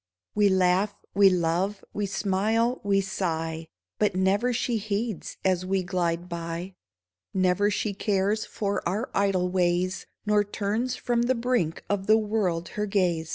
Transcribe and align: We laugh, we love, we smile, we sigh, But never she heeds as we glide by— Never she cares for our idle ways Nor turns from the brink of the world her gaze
We 0.33 0.49
laugh, 0.49 0.95
we 1.13 1.29
love, 1.29 1.85
we 1.93 2.07
smile, 2.07 2.81
we 2.83 3.01
sigh, 3.01 3.67
But 3.99 4.15
never 4.15 4.51
she 4.51 4.77
heeds 4.77 5.37
as 5.45 5.63
we 5.63 5.83
glide 5.83 6.27
by— 6.27 6.73
Never 7.35 7.69
she 7.69 7.93
cares 7.93 8.43
for 8.43 8.81
our 8.89 9.11
idle 9.13 9.49
ways 9.49 10.07
Nor 10.25 10.43
turns 10.43 10.95
from 10.95 11.21
the 11.29 11.35
brink 11.35 11.83
of 11.87 12.07
the 12.07 12.17
world 12.17 12.69
her 12.69 12.87
gaze 12.87 13.29